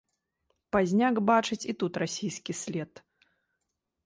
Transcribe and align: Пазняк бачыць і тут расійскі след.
Пазняк 0.75 1.15
бачыць 1.29 1.59
і 1.75 1.75
тут 1.83 2.01
расійскі 2.05 2.57
след. 2.63 2.91